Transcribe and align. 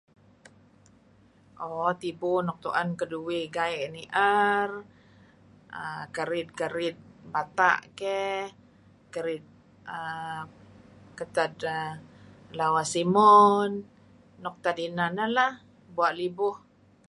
Ooh 1.63 1.91
tibu 2.01 2.31
nuk 2.45 2.57
tu'en 2.63 2.89
keduih 2.99 3.45
gai' 3.57 3.77
ni'er 3.95 4.69
dih 4.73 4.85
err 5.89 6.01
kerid-kerid 6.15 6.97
bata' 7.33 7.83
keh, 7.99 8.43
kerid 9.13 9.43
nuk 9.47 10.49
ketad 11.17 11.53
lawa 12.57 12.83
simun 12.93 13.71
nuk 14.43 14.55
tad 14.63 14.77
ineh 14.87 15.09
neh 15.17 15.29
lah, 15.37 15.53
bua' 15.95 16.15
libuh. 16.19 16.55